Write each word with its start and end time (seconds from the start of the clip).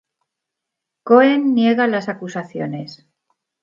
Cohen 1.03 1.51
niega 1.53 1.85
las 1.85 2.09
acusaciones. 2.09 3.05